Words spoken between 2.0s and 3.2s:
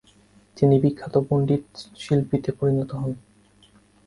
শিল্পীতে পরিণত হন।